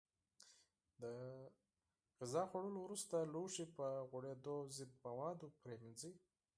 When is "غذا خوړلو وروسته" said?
2.19-3.15